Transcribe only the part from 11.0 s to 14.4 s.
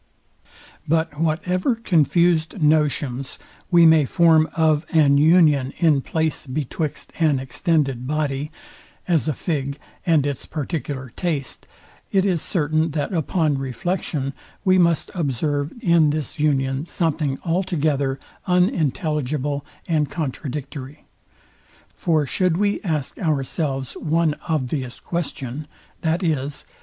taste, it is certain that upon reflection